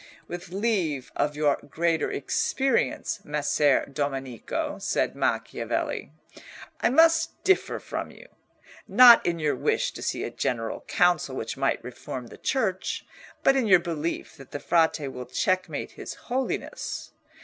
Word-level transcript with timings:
"With 0.27 0.49
leave 0.49 1.11
of 1.15 1.35
your 1.35 1.57
greater 1.69 2.09
experience, 2.09 3.19
Messer 3.23 3.85
Domenico," 3.85 4.79
said 4.79 5.13
Macchiavelli, 5.15 6.09
"I 6.79 6.89
must 6.89 7.43
differ 7.43 7.77
from 7.77 8.09
you—not 8.09 9.23
in 9.23 9.37
your 9.37 9.55
wish 9.55 9.91
to 9.91 10.01
see 10.01 10.23
a 10.23 10.31
General 10.31 10.81
Council 10.87 11.35
which 11.35 11.55
might 11.55 11.83
reform 11.83 12.25
the 12.25 12.39
Church, 12.39 13.05
but 13.43 13.55
in 13.55 13.67
your 13.67 13.79
belief 13.79 14.37
that 14.37 14.49
the 14.49 14.59
Frate 14.59 15.07
will 15.11 15.27
checkmate 15.27 15.91
his 15.91 16.15
Holiness. 16.15 17.11